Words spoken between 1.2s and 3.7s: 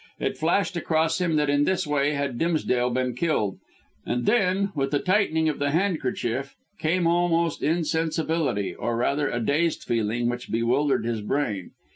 him that in this way had Dimsdale been killed,